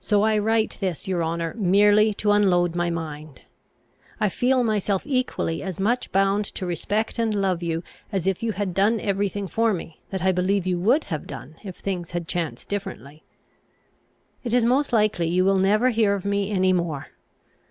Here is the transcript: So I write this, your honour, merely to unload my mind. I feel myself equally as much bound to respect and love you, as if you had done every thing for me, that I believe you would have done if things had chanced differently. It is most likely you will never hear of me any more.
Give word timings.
So 0.00 0.22
I 0.22 0.38
write 0.38 0.78
this, 0.80 1.06
your 1.06 1.22
honour, 1.22 1.52
merely 1.54 2.14
to 2.14 2.30
unload 2.30 2.74
my 2.74 2.88
mind. 2.88 3.42
I 4.18 4.30
feel 4.30 4.64
myself 4.64 5.02
equally 5.04 5.62
as 5.62 5.78
much 5.78 6.10
bound 6.10 6.46
to 6.46 6.64
respect 6.64 7.18
and 7.18 7.34
love 7.34 7.62
you, 7.62 7.82
as 8.10 8.26
if 8.26 8.42
you 8.42 8.52
had 8.52 8.72
done 8.72 8.98
every 8.98 9.28
thing 9.28 9.46
for 9.46 9.74
me, 9.74 10.00
that 10.08 10.22
I 10.22 10.32
believe 10.32 10.66
you 10.66 10.78
would 10.78 11.04
have 11.12 11.26
done 11.26 11.56
if 11.64 11.76
things 11.76 12.12
had 12.12 12.26
chanced 12.26 12.70
differently. 12.70 13.24
It 14.42 14.54
is 14.54 14.64
most 14.64 14.90
likely 14.90 15.28
you 15.28 15.44
will 15.44 15.58
never 15.58 15.90
hear 15.90 16.14
of 16.14 16.24
me 16.24 16.50
any 16.50 16.72
more. 16.72 17.08